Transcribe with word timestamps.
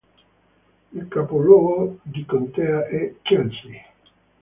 Il 0.93 1.07
capoluogo 1.09 1.99
di 2.01 2.25
contea 2.25 2.87
è 2.87 3.13
Chelsea. 3.21 3.83